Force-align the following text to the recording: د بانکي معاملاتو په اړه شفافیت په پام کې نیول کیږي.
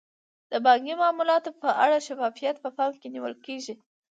د 0.51 0.53
بانکي 0.65 0.93
معاملاتو 1.01 1.49
په 1.61 1.69
اړه 1.83 1.97
شفافیت 2.07 2.55
په 2.61 2.69
پام 2.77 2.91
کې 2.99 3.07
نیول 3.15 3.33
کیږي. 3.45 3.73